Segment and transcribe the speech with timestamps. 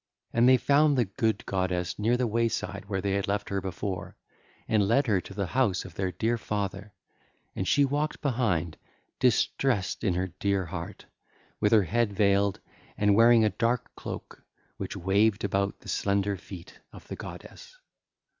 [0.33, 4.17] And they found the good goddess near the wayside where they had left her before,
[4.67, 6.91] and led her to the house of their dear father.
[7.55, 8.77] And she walked behind,
[9.19, 11.05] distressed in her dear heart,
[11.59, 12.59] with her head veiled
[12.97, 14.43] and wearing a dark cloak
[14.77, 17.77] which waved about the slender feet of the goddess.